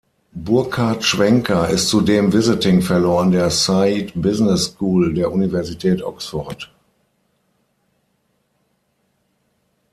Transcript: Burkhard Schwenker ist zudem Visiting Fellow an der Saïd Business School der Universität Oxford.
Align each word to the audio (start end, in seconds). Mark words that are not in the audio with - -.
Burkhard 0.33 1.03
Schwenker 1.03 1.69
ist 1.69 1.89
zudem 1.89 2.33
Visiting 2.33 2.81
Fellow 2.81 3.19
an 3.19 3.29
der 3.29 3.51
Saïd 3.51 4.13
Business 4.19 4.65
School 4.73 5.13
der 5.13 5.31
Universität 5.31 6.01
Oxford. 6.01 6.71